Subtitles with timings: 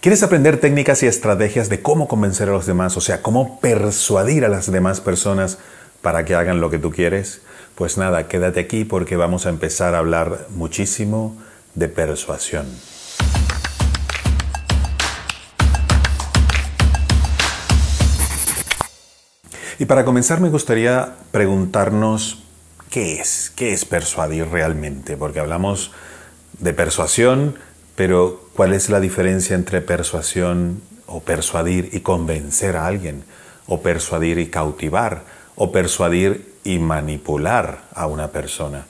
[0.00, 2.96] ¿Quieres aprender técnicas y estrategias de cómo convencer a los demás?
[2.96, 5.58] O sea, cómo persuadir a las demás personas
[6.00, 7.42] para que hagan lo que tú quieres?
[7.74, 11.36] Pues nada, quédate aquí porque vamos a empezar a hablar muchísimo
[11.74, 12.64] de persuasión.
[19.78, 22.42] Y para comenzar me gustaría preguntarnos
[22.88, 25.92] qué es, qué es persuadir realmente, porque hablamos
[26.58, 27.56] de persuasión,
[28.00, 33.24] pero ¿cuál es la diferencia entre persuasión o persuadir y convencer a alguien?
[33.66, 35.24] ¿O persuadir y cautivar?
[35.54, 38.86] ¿O persuadir y manipular a una persona?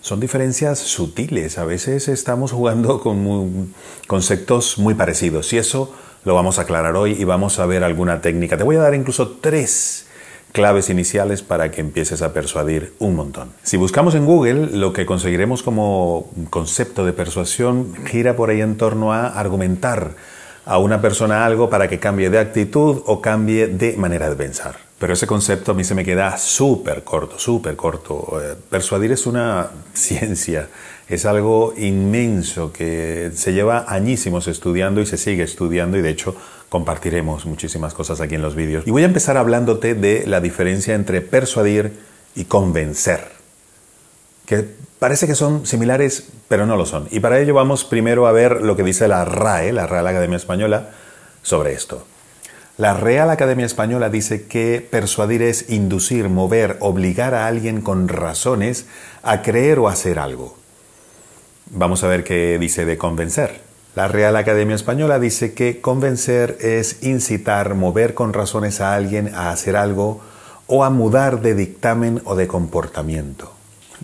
[0.00, 1.58] Son diferencias sutiles.
[1.58, 3.74] A veces estamos jugando con
[4.06, 5.92] conceptos muy parecidos y eso
[6.24, 8.56] lo vamos a aclarar hoy y vamos a ver alguna técnica.
[8.56, 10.06] Te voy a dar incluso tres
[10.52, 13.50] claves iniciales para que empieces a persuadir un montón.
[13.62, 18.76] Si buscamos en Google, lo que conseguiremos como concepto de persuasión gira por ahí en
[18.76, 20.14] torno a argumentar
[20.64, 24.89] a una persona algo para que cambie de actitud o cambie de manera de pensar.
[25.00, 28.38] Pero ese concepto a mí se me queda súper corto, súper corto.
[28.38, 30.68] Eh, persuadir es una ciencia,
[31.08, 36.36] es algo inmenso que se lleva añísimos estudiando y se sigue estudiando y de hecho
[36.68, 38.86] compartiremos muchísimas cosas aquí en los vídeos.
[38.86, 41.98] Y voy a empezar hablándote de la diferencia entre persuadir
[42.34, 43.26] y convencer,
[44.44, 44.66] que
[44.98, 47.08] parece que son similares, pero no lo son.
[47.10, 50.36] Y para ello vamos primero a ver lo que dice la RAE, la Real Academia
[50.36, 50.90] Española,
[51.42, 52.06] sobre esto.
[52.80, 58.86] La Real Academia Española dice que persuadir es inducir, mover, obligar a alguien con razones
[59.22, 60.56] a creer o hacer algo.
[61.66, 63.60] Vamos a ver qué dice de convencer.
[63.94, 69.50] La Real Academia Española dice que convencer es incitar, mover con razones a alguien a
[69.50, 70.22] hacer algo
[70.66, 73.52] o a mudar de dictamen o de comportamiento.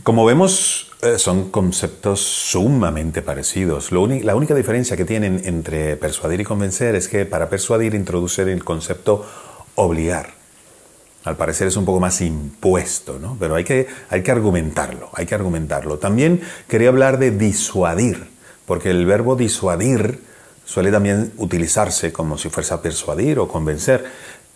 [0.03, 3.93] Como vemos, eh, son conceptos sumamente parecidos.
[3.93, 8.65] la única diferencia que tienen entre persuadir y convencer es que para persuadir introduce el
[8.65, 9.27] concepto
[9.75, 10.35] obligar.
[11.25, 13.37] Al parecer es un poco más impuesto, ¿no?
[13.39, 15.99] Pero hay que, hay que argumentarlo, hay que argumentarlo.
[15.99, 18.29] También quería hablar de disuadir
[18.65, 20.21] porque el verbo disuadir
[20.65, 24.05] suele también utilizarse como si fuese a persuadir o convencer.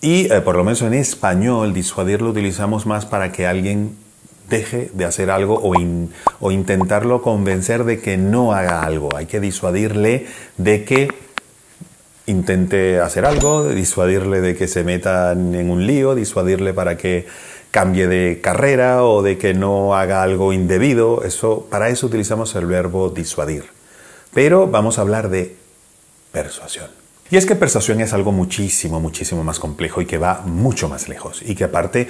[0.00, 3.96] Y eh, por lo menos en español, disuadir lo utilizamos más para que alguien
[4.50, 5.74] deje de hacer algo o,
[6.40, 9.16] o intentarlo convencer de que no haga algo.
[9.16, 10.26] Hay que disuadirle
[10.58, 11.08] de que
[12.26, 17.26] intente hacer algo, disuadirle de que se meta en un lío, disuadirle para que
[17.70, 21.24] cambie de carrera o de que no haga algo indebido.
[21.24, 23.64] Eso, para eso utilizamos el verbo disuadir.
[24.34, 25.56] Pero vamos a hablar de
[26.32, 26.88] persuasión.
[27.30, 31.08] Y es que persuasión es algo muchísimo, muchísimo más complejo y que va mucho más
[31.08, 31.42] lejos.
[31.42, 32.08] Y que aparte,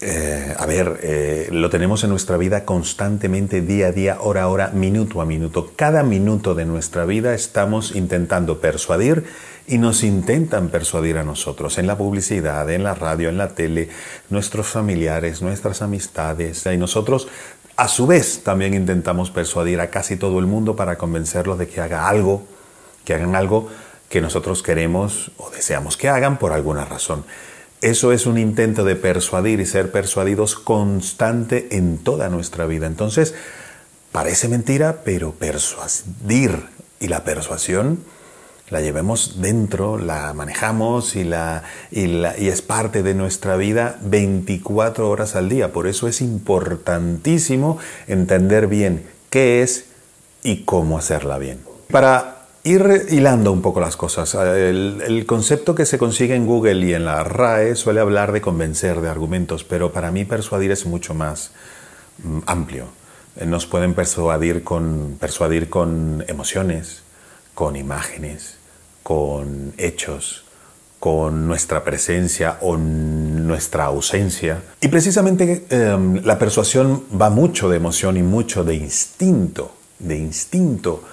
[0.00, 4.48] eh, a ver, eh, lo tenemos en nuestra vida constantemente, día a día, hora a
[4.48, 5.72] hora, minuto a minuto.
[5.74, 9.24] Cada minuto de nuestra vida estamos intentando persuadir
[9.66, 13.88] y nos intentan persuadir a nosotros en la publicidad, en la radio, en la tele,
[14.30, 16.64] nuestros familiares, nuestras amistades.
[16.66, 17.28] Y nosotros
[17.78, 21.80] a su vez, también intentamos persuadir a casi todo el mundo para convencerlos de que
[21.80, 22.42] haga algo,
[23.04, 23.68] que hagan algo
[24.08, 27.24] que nosotros queremos o deseamos que hagan por alguna razón.
[27.80, 32.86] Eso es un intento de persuadir y ser persuadidos constante en toda nuestra vida.
[32.86, 33.34] Entonces,
[34.10, 36.64] parece mentira, pero persuadir
[36.98, 38.00] y la persuasión
[38.70, 45.36] la llevemos dentro, la manejamos y, la, y, es parte de nuestra vida 24 horas
[45.36, 45.72] al día.
[45.72, 49.86] Por eso es importantísimo entender bien qué es
[50.42, 51.60] y cómo hacerla bien.
[51.90, 56.86] Para ir hilando un poco las cosas, el, el concepto que se consigue en Google
[56.86, 60.86] y en la RAE suele hablar de convencer, de argumentos, pero para mí persuadir es
[60.86, 61.52] mucho más
[62.22, 62.86] mm, amplio.
[63.46, 67.02] Nos pueden persuadir con, persuadir con emociones,
[67.54, 68.56] con imágenes,
[69.02, 70.44] con hechos,
[70.98, 74.62] con nuestra presencia o nuestra ausencia.
[74.80, 81.04] Y precisamente em, la persuasión va mucho de emoción y mucho de instinto, de instinto.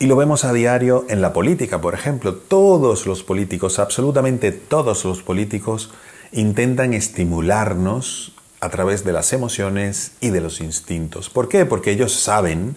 [0.00, 2.34] Y lo vemos a diario en la política, por ejemplo.
[2.34, 5.90] Todos los políticos, absolutamente todos los políticos,
[6.30, 11.30] intentan estimularnos a través de las emociones y de los instintos.
[11.30, 11.66] ¿Por qué?
[11.66, 12.76] Porque ellos saben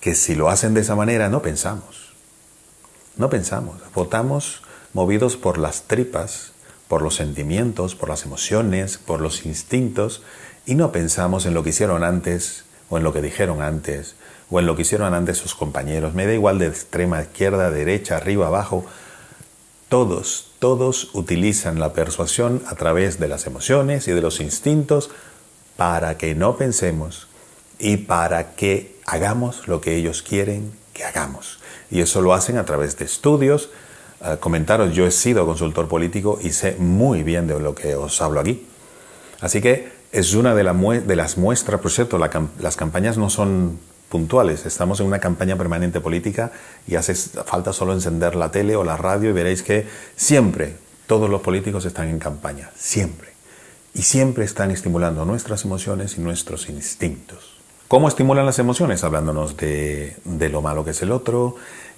[0.00, 2.12] que si lo hacen de esa manera no pensamos.
[3.16, 4.62] No pensamos, votamos
[4.94, 6.52] movidos por las tripas,
[6.88, 10.22] por los sentimientos, por las emociones, por los instintos,
[10.66, 14.16] y no pensamos en lo que hicieron antes, o en lo que dijeron antes,
[14.52, 16.12] o en lo que hicieron antes sus compañeros.
[16.12, 18.84] Me da igual de extrema izquierda, derecha, arriba, abajo.
[19.88, 25.10] Todos, todos utilizan la persuasión a través de las emociones y de los instintos
[25.76, 27.28] para que no pensemos
[27.78, 31.58] y para que hagamos lo que ellos quieren que hagamos.
[31.90, 33.70] Y eso lo hacen a través de estudios.
[34.22, 38.20] Eh, comentaros, yo he sido consultor político y sé muy bien de lo que os
[38.20, 38.66] hablo aquí.
[39.40, 43.78] Así que es una de las muestras, por cierto, las campañas no son
[44.12, 46.52] puntuales, estamos en una campaña permanente política
[46.86, 50.76] y hace falta solo encender la tele o la radio y veréis que siempre
[51.06, 53.30] todos los políticos están en campaña, siempre.
[53.94, 57.54] Y siempre están estimulando nuestras emociones y nuestros instintos.
[57.88, 59.02] ¿Cómo estimulan las emociones?
[59.02, 61.56] Hablándonos de, de lo malo que es el otro,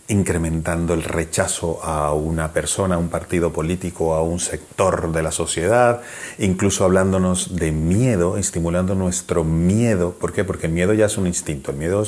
[0.09, 5.31] incrementando el rechazo a una persona, a un partido político, a un sector de la
[5.31, 6.03] sociedad,
[6.39, 10.13] incluso hablándonos de miedo, estimulando nuestro miedo.
[10.13, 10.45] ¿Por qué?
[10.45, 11.71] Porque el miedo ya es un instinto.
[11.71, 12.05] El miedo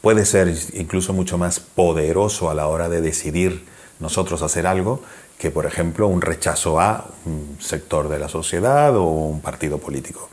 [0.00, 3.66] puede ser incluso mucho más poderoso a la hora de decidir
[3.98, 5.02] nosotros hacer algo
[5.38, 10.30] que, por ejemplo, un rechazo a un sector de la sociedad o un partido político.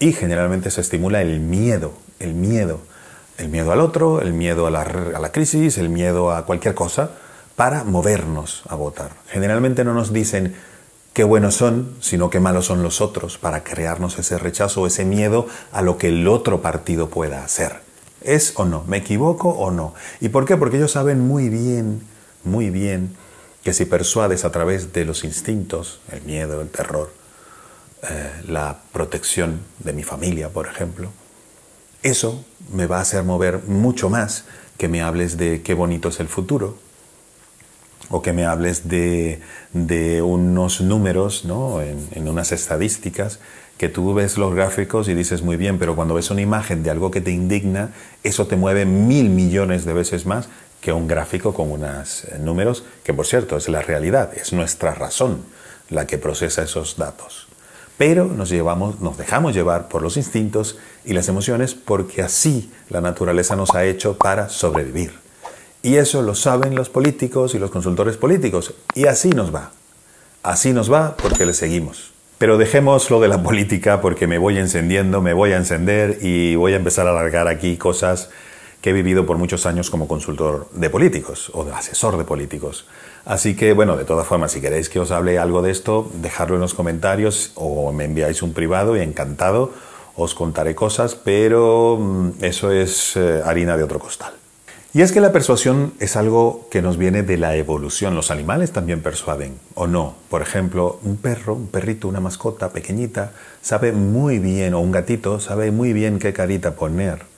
[0.00, 2.80] Y generalmente se estimula el miedo, el miedo
[3.38, 7.10] el miedo al otro, el miedo a la, crisis, el miedo a cualquier cosa,
[7.56, 9.12] para movernos a votar.
[9.28, 10.54] Generalmente no nos dicen
[11.12, 15.46] qué buenos son, sino qué malos son los otros, para crearnos ese rechazo, ese miedo
[15.72, 17.80] a lo que el otro partido pueda hacer.
[18.22, 18.84] ¿Es o no?
[18.86, 19.94] ¿Me equivoco o no?
[20.20, 20.56] ¿Y por qué?
[20.56, 22.02] Porque ellos saben muy bien,
[22.44, 23.16] muy bien,
[23.64, 27.10] que si persuades a través de los instintos, el miedo, el terror,
[28.02, 31.10] eh, la protección de mi familia, por ejemplo,
[32.02, 34.44] eso me va a hacer mover mucho más
[34.78, 36.76] que me hables de qué bonito es el futuro
[38.10, 39.40] o que me hables de,
[40.22, 41.80] unos números, ¿no?
[41.80, 43.38] en, unas estadísticas,
[43.78, 46.90] que tú ves los gráficos y dices muy bien, pero cuando ves una imagen de
[46.90, 47.90] algo que te indigna,
[48.22, 50.48] eso te mueve mil millones de veces más
[50.80, 54.94] que un gráfico con unos eh, números, que por cierto es la realidad, es nuestra
[54.94, 55.44] razón
[55.88, 57.46] la que procesa esos datos
[58.04, 58.50] pero nos,
[59.16, 64.18] dejamos llevar por los instintos y las emociones porque así la naturaleza nos ha hecho
[64.18, 65.12] para sobrevivir.
[65.84, 68.74] Y eso lo saben los políticos y los consultores políticos.
[68.96, 69.70] Y así nos va.
[70.42, 72.10] Así nos va porque le seguimos.
[72.38, 76.56] Pero dejemos lo de la política porque me voy encendiendo, me voy a encender y
[76.56, 78.30] voy a empezar a alargar aquí cosas
[78.82, 82.84] que he vivido por muchos años como consultor de políticos o de asesor de políticos.
[83.24, 86.56] Así que, bueno, de todas formas, si queréis que os hable algo de esto, dejadlo
[86.56, 89.70] en los comentarios o me enviáis un privado y encantado
[90.14, 94.32] os contaré cosas, pero mm, eso es eh, harina de otro costal.
[94.92, 98.14] Y es que la persuasión es algo que nos viene de la evolución.
[98.14, 100.16] Los animales también persuaden, ¿o no?
[100.28, 103.32] Por ejemplo, un perro, un perrito, una mascota pequeñita,
[103.62, 107.31] sabe muy bien, o un gatito, sabe muy bien qué carita poner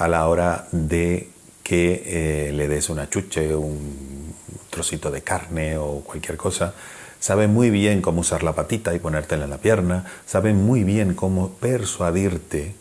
[0.00, 1.28] a la hora de
[1.62, 4.34] que eh, le des una chuche, un
[4.70, 6.72] trocito de carne o cualquier cosa,
[7.20, 11.14] sabe muy bien cómo usar la patita y ponértela en la pierna, sabe muy bien
[11.14, 12.74] cómo persuadirte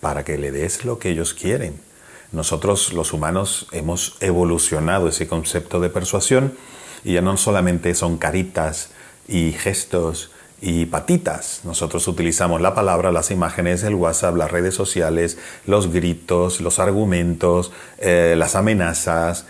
[0.00, 1.80] para que le des lo que ellos quieren.
[2.32, 6.52] Nosotros los humanos hemos evolucionado ese concepto de persuasión
[7.02, 8.90] y ya no solamente son caritas
[9.26, 11.62] y gestos y patitas.
[11.64, 17.72] Nosotros utilizamos la palabra, las imágenes, el WhatsApp, las redes sociales, los gritos, los argumentos,
[17.98, 19.46] eh, las amenazas.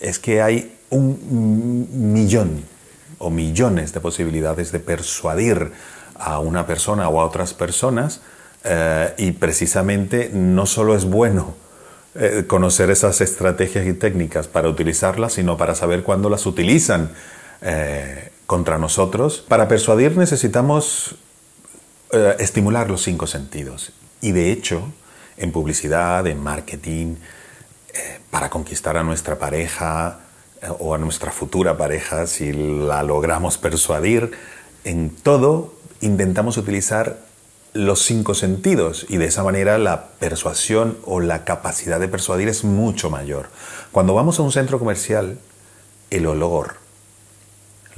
[0.00, 2.62] Es que hay un millón
[3.18, 5.72] o millones de posibilidades de persuadir
[6.14, 8.20] a una persona o a otras personas
[8.64, 11.54] eh, y precisamente no solo es bueno
[12.14, 17.10] eh, conocer esas estrategias y técnicas para utilizarlas, sino para saber cuándo las utilizan
[18.48, 19.44] contra nosotros.
[19.46, 21.16] Para persuadir necesitamos
[22.12, 23.92] eh, estimular los cinco sentidos.
[24.22, 24.90] Y de hecho,
[25.36, 27.16] en publicidad, en marketing,
[27.92, 30.20] eh, para conquistar a nuestra pareja
[30.62, 34.32] eh, o a nuestra futura pareja, si la logramos persuadir,
[34.82, 37.18] en todo intentamos utilizar
[37.74, 42.64] los cinco sentidos y de esa manera la persuasión o la capacidad de persuadir es
[42.64, 43.50] mucho mayor.
[43.92, 45.38] Cuando vamos a un centro comercial,
[46.08, 46.87] el olor,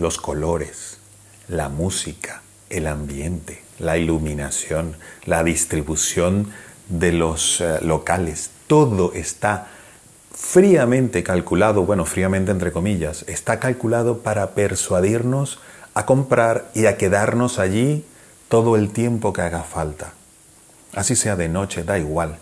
[0.00, 0.98] los colores,
[1.48, 6.50] la música, el ambiente, la iluminación, la distribución
[6.88, 9.68] de los eh, locales, todo está
[10.32, 15.58] fríamente calculado, bueno, fríamente entre comillas, está calculado para persuadirnos
[15.94, 18.04] a comprar y a quedarnos allí
[18.48, 20.14] todo el tiempo que haga falta.
[20.94, 22.38] Así sea de noche, da igual.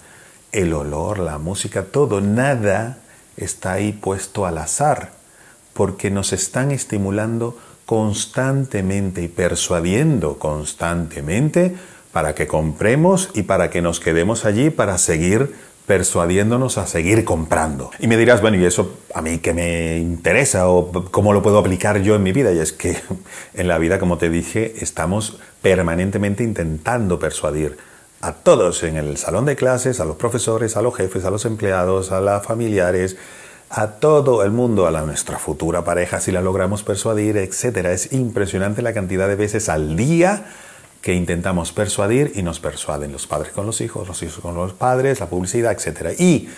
[0.53, 2.99] El olor, la música, todo, nada
[3.37, 5.18] está ahí puesto al azar
[5.79, 7.57] porque nos están estimulando
[7.87, 11.77] constantemente y persuadiendo constantemente
[12.11, 15.55] para que compremos y para que nos quedemos allí para seguir
[15.87, 17.93] persuadiéndonos a seguir comprando.
[18.01, 21.59] Y me dirás, bueno, ¿y eso a mí qué me interesa o cómo lo puedo
[21.59, 22.51] aplicar yo en mi vida?
[22.51, 22.97] Y es que
[23.55, 27.77] en la vida, como te dije, estamos permanentemente intentando persuadir
[28.21, 31.45] a todos en el salón de clases, a los profesores, a los jefes, a los
[31.45, 33.17] empleados, a los familiares,
[33.71, 37.77] a todo el mundo, a la, nuestra futura pareja, si la logramos persuadir, etc.
[37.87, 40.47] Es impresionante la cantidad de veces al día
[41.03, 44.73] que intentamos persuadir y nos persuaden los padres con los hijos, los hijos con los
[44.73, 46.19] padres, la publicidad, etc.
[46.19, 46.49] ¿Y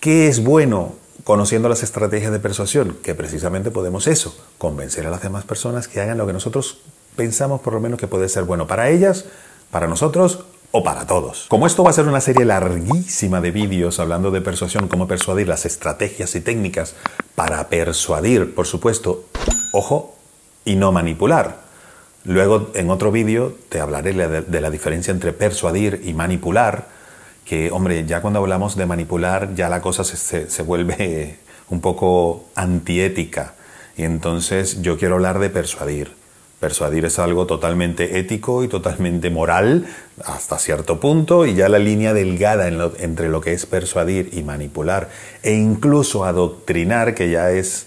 [0.00, 2.98] qué es bueno conociendo las estrategias de persuasión?
[3.02, 6.78] Que precisamente podemos eso, convencer a las demás personas que hagan lo que nosotros
[7.16, 9.24] pensamos por lo menos que puede ser bueno para ellas,
[9.70, 11.46] para nosotros o para todos.
[11.48, 15.46] Como esto va a ser una serie larguísima de vídeos hablando de persuasión, cómo persuadir,
[15.46, 16.94] las estrategias y técnicas
[17.34, 19.26] para persuadir, por supuesto,
[19.72, 20.16] ojo,
[20.64, 21.60] y no manipular.
[22.24, 26.86] Luego en otro vídeo te hablaré de la diferencia entre persuadir y manipular,
[27.44, 31.38] que hombre, ya cuando hablamos de manipular ya la cosa se, se vuelve
[31.68, 33.54] un poco antiética.
[33.96, 36.21] Y entonces yo quiero hablar de persuadir.
[36.62, 39.84] Persuadir es algo totalmente ético y totalmente moral
[40.24, 42.68] hasta cierto punto y ya la línea delgada
[43.00, 45.08] entre lo que es persuadir y manipular
[45.42, 47.86] e incluso adoctrinar, que ya es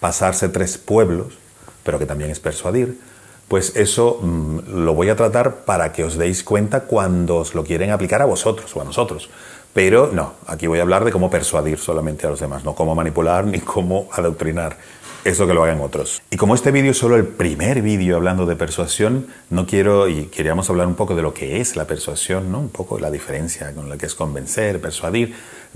[0.00, 1.34] pasarse tres pueblos,
[1.82, 2.98] pero que también es persuadir,
[3.46, 7.62] pues eso mm, lo voy a tratar para que os deis cuenta cuando os lo
[7.62, 9.28] quieren aplicar a vosotros o a nosotros.
[9.74, 12.94] Pero no, aquí voy a hablar de cómo persuadir solamente a los demás, no cómo
[12.94, 14.78] manipular ni cómo adoctrinar
[15.24, 16.22] eso que lo hagan otros.
[16.30, 20.26] Y como este vídeo es solo el primer vídeo hablando de persuasión, no quiero, y
[20.26, 22.60] queríamos hablar un poco de lo que es la persuasión, ¿no?
[22.60, 25.34] un poco la diferencia con la que es convencer, persuadir,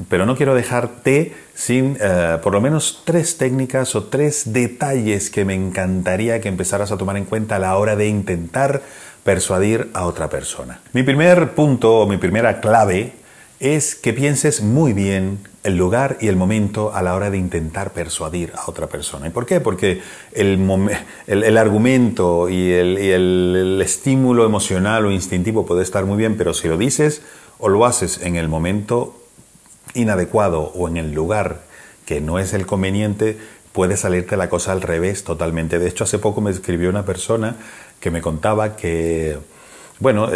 [0.08, 5.44] pero no quiero dejarte sin eh, por lo menos tres técnicas o tres detalles que
[5.44, 8.82] me encantaría que empezaras a tomar en cuenta a la hora de intentar
[9.24, 10.80] persuadir a otra persona.
[10.92, 13.12] Mi primer punto o mi primera clave
[13.58, 17.92] es que pienses muy bien el lugar y el momento a la hora de intentar
[17.92, 19.26] persuadir a otra persona.
[19.26, 19.60] ¿Y por qué?
[19.60, 20.00] Porque
[20.32, 26.78] el, argumento y, el, estímulo emocional o instintivo puede estar muy bien, pero si lo
[26.78, 27.22] dices
[27.58, 29.20] o lo haces en el momento
[29.94, 31.62] inadecuado o en el lugar
[32.04, 33.36] que no es el conveniente,
[33.72, 35.80] puede salirte la cosa al revés totalmente.
[35.80, 37.56] De hecho, hace poco me escribió una persona
[37.98, 39.36] que me contaba que
[39.98, 40.28] bueno,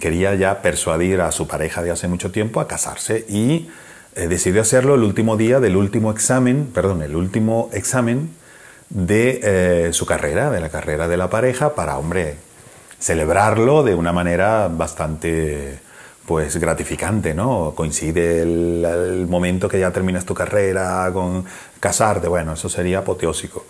[0.00, 3.68] quería ya persuadir a su pareja de hace mucho tiempo a casarse y
[4.14, 8.30] eh, decidió hacerlo el último día del último examen, perdón, el último examen
[8.88, 12.36] de eh, su carrera, de la carrera de la pareja, para, hombre,
[12.98, 15.78] celebrarlo de una manera bastante
[16.26, 17.72] pues gratificante, ¿no?
[17.74, 21.44] Coincide el, momento que ya terminas tu carrera con
[21.80, 23.64] casarte, bueno, eso sería apoteósico.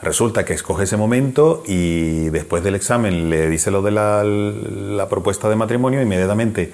[0.00, 5.50] Resulta que escoge ese momento y después del examen le dice lo de la, propuesta
[5.50, 6.72] de matrimonio, inmediatamente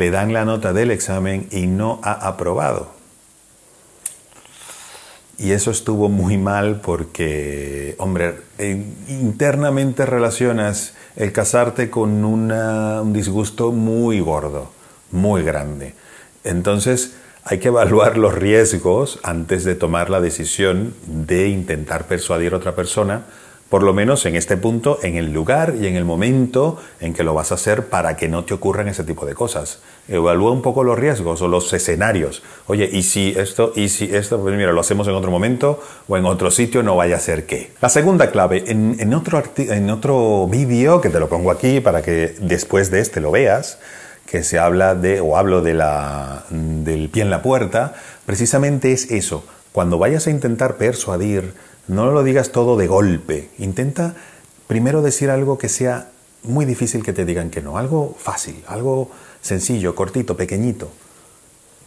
[0.00, 2.88] le dan la nota del examen y no ha aprobado.
[5.36, 8.36] Y eso estuvo muy mal porque, hombre,
[9.08, 14.70] internamente relacionas el casarte con un disgusto muy gordo,
[15.10, 15.94] muy grande.
[16.44, 17.14] Entonces,
[17.44, 22.74] hay que evaluar los riesgos antes de tomar la decisión de intentar persuadir a otra
[22.74, 23.24] persona,
[23.70, 27.22] por lo menos en este punto, en el lugar y en el momento en que
[27.22, 29.78] lo vas a hacer para que no te ocurran ese tipo de cosas.
[30.08, 32.42] Evalúa un poco los riesgos o los escenarios.
[32.66, 34.40] Oye, ¿y si esto, y si esto?
[34.40, 37.46] Pues mira, lo hacemos en otro momento o en otro sitio, no vaya a ser
[37.46, 37.70] que.
[37.80, 42.02] La segunda clave, en, en otro, en otro vídeo, que te lo pongo aquí para
[42.02, 43.78] que después de este lo veas,
[44.26, 47.94] que se habla de, o hablo de la, del pie en la puerta,
[48.26, 49.44] precisamente es eso.
[49.70, 51.54] Cuando vayas a intentar persuadir,
[51.90, 53.50] no lo digas todo de golpe.
[53.58, 54.14] Intenta
[54.66, 56.10] primero decir algo que sea
[56.44, 59.10] muy difícil que te digan que no, algo fácil, algo
[59.42, 60.90] sencillo, cortito, pequeñito.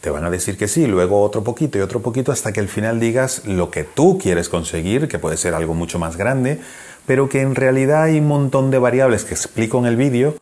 [0.02, 2.68] Te van a decir que sí, luego otro poquito y otro poquito hasta que al
[2.68, 6.60] final digas lo que tú quieres conseguir, que puede ser algo mucho más grande,
[7.06, 10.36] pero que en realidad hay un montón de variables que explico en el vídeo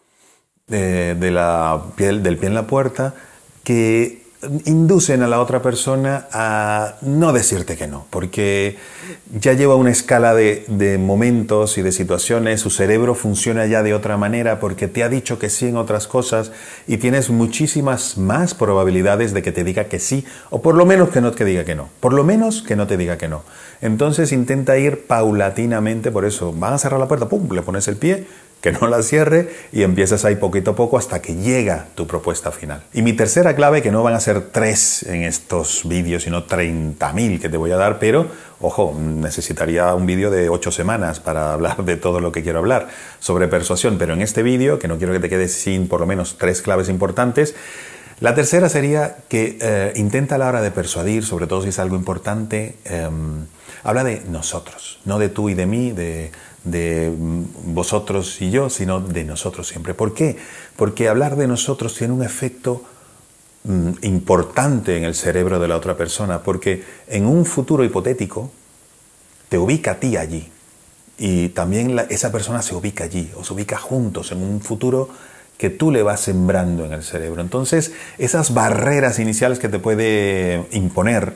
[0.67, 3.15] de, la piel, del pie en la puerta
[3.63, 4.22] que
[4.65, 8.77] inducen a la otra persona a no decirte que no, porque
[9.39, 14.17] ya lleva una escala de, momentos y de situaciones, su cerebro funciona ya de otra
[14.17, 16.51] manera porque te ha dicho que sí en otras cosas
[16.89, 21.11] y tienes muchísimas más probabilidades de que te diga que sí, o por lo menos
[21.11, 23.45] que no te diga que no, por lo menos que no te diga que no.
[23.81, 27.97] Entonces intenta ir paulatinamente, por eso van a cerrar la puerta, pum, le pones el
[27.97, 28.27] pie,
[28.63, 32.53] que no la cierre y empiezas ahí poquito a poco hasta que llega tu propuesta
[32.53, 32.85] final.
[32.95, 37.41] Y mi tercera clave, que no van a ser tres en estos vídeos, sino 30.000
[37.41, 38.29] que te voy a dar, pero
[38.61, 42.89] ojo, necesitaría un vídeo de ocho semanas para hablar de todo lo que quiero hablar
[43.19, 46.07] sobre persuasión, pero en este vídeo, que no quiero que te quedes sin por lo
[46.07, 47.57] menos tres claves importantes,
[48.21, 51.81] la tercera sería que eh, intenta a la hora de persuadir, sobre todo si es
[51.81, 53.47] algo importante, em,
[53.83, 56.31] habla de nosotros, no de tú y de mí, de
[56.65, 57.13] de
[57.67, 59.95] vosotros y yo, sino de nosotros siempre.
[59.95, 60.37] ¿Por qué?
[60.77, 62.83] Porque hablar de nosotros tiene un efecto
[63.65, 68.51] mm, importante en el cerebro de la otra persona, porque en un futuro hipotético
[69.49, 70.49] te ubica a ti allí
[71.19, 75.09] y también esa persona se ubica allí, o se ubica juntos en un futuro
[75.59, 77.41] que tú le vas sembrando en el cerebro.
[77.41, 81.35] Entonces, esas barreras iniciales que te puede imponer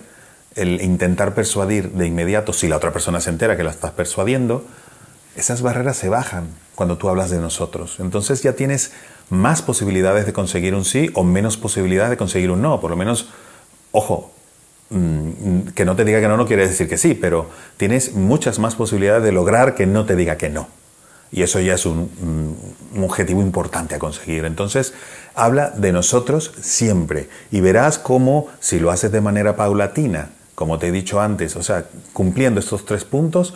[0.57, 4.65] el intentar persuadir de inmediato, si la otra persona se entera que la estás persuadiendo,
[5.37, 7.97] esas barreras se bajan cuando tú hablas de nosotros.
[8.01, 8.93] Entonces ya tienes
[9.31, 12.81] más posibilidades de conseguir un sí o menos posibilidades de conseguir un no.
[12.81, 13.29] Por lo menos,
[13.93, 14.33] ojo,
[14.91, 18.59] mm, que no te diga que no no quiere decir que sí, pero tienes muchas
[18.59, 20.69] más posibilidades de lograr que no te diga que no.
[21.33, 22.57] Y eso ya es un,
[22.97, 24.45] objetivo importante a conseguir.
[24.45, 24.95] Entonces,
[25.35, 30.89] habla de nosotros siempre y verás cómo si lo haces de manera paulatina, como te
[30.89, 33.55] he dicho antes, o sea, cumpliendo estos tres puntos,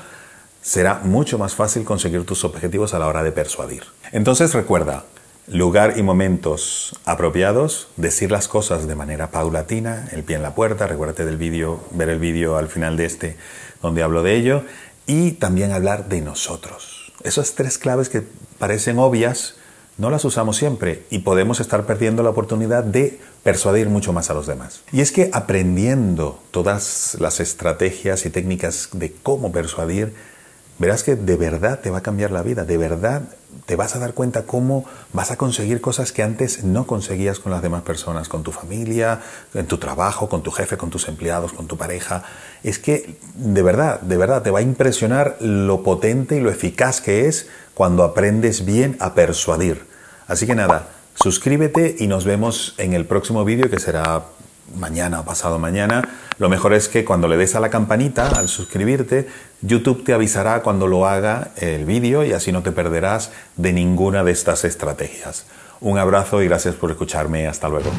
[0.62, 3.84] será mucho más fácil conseguir tus objetivos a la hora de persuadir.
[4.12, 5.04] Entonces recuerda,
[5.46, 10.86] lugar y momentos apropiados, decir las cosas de manera paulatina, el pie en la puerta,
[10.86, 13.36] recuérdate del vídeo, ver el vídeo al final de este
[13.82, 14.64] donde hablo de ello,
[15.06, 18.22] y también hablar de nosotros esas tres claves que
[18.58, 19.56] parecen obvias,
[19.98, 24.34] no las usamos siempre y podemos estar perdiendo la oportunidad de persuadir mucho más a
[24.34, 24.82] los demás.
[24.92, 30.14] Y es que aprendiendo todas las estrategias y técnicas de cómo persuadir,
[30.80, 33.22] verás que de verdad te va a cambiar la vida, de verdad
[33.66, 37.52] te vas a dar cuenta cómo vas a conseguir cosas que antes no conseguías con
[37.52, 39.20] las demás personas, con tu familia,
[39.54, 42.24] en tu trabajo, con tu jefe, con tus empleados, con tu pareja.
[42.64, 47.02] Es que de verdad, de verdad te va a impresionar lo potente y lo eficaz
[47.02, 49.84] que es cuando aprendes bien a persuadir.
[50.26, 54.24] Así que nada, suscríbete y nos vemos en el próximo vídeo que será
[54.74, 56.08] mañana o pasado mañana,
[56.38, 59.28] lo mejor es que cuando le des a la campanita, al suscribirte,
[59.62, 64.24] YouTube te avisará cuando lo haga el vídeo y así no te perderás de ninguna
[64.24, 65.46] de estas estrategias.
[65.80, 67.46] Un abrazo y gracias por escucharme.
[67.46, 67.90] Hasta luego.